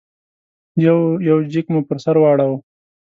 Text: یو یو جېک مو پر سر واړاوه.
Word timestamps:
یو 0.85 0.97
یو 1.27 1.37
جېک 1.51 1.65
مو 1.73 1.79
پر 1.87 1.97
سر 2.03 2.15
واړاوه. 2.19 2.57